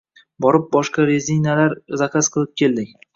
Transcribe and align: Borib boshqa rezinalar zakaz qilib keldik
Borib 0.45 0.63
boshqa 0.75 1.05
rezinalar 1.09 1.75
zakaz 2.03 2.31
qilib 2.37 2.57
keldik 2.63 2.97